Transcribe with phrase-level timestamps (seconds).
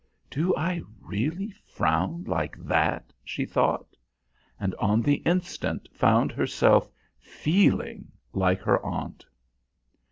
[0.31, 3.95] "Do I really frown like that?" she thought.
[4.59, 6.89] And on the instant found herself
[7.19, 9.27] feeling like her aunt.